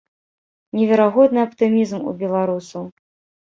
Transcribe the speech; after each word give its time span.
Неверагодны 0.77 1.43
аптымізм 1.47 2.01
у 2.13 2.15
беларусаў. 2.23 2.83